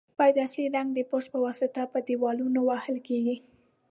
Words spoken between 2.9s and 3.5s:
کیږي.